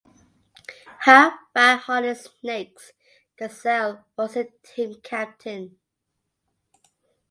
[1.01, 2.91] Halfback Harlan "Snakes"
[3.37, 5.77] Gazelle was the team captain.